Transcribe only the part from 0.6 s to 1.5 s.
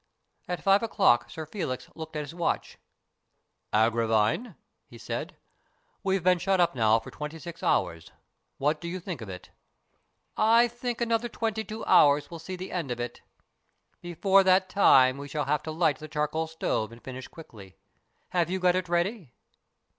five o'clock Sir